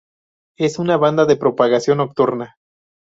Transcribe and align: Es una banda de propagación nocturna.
Es 0.57 0.79
una 0.79 0.97
banda 0.97 1.25
de 1.25 1.35
propagación 1.35 1.99
nocturna. 1.99 2.55